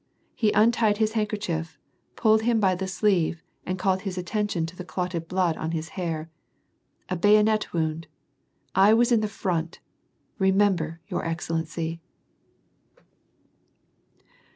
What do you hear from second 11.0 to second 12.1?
your excellency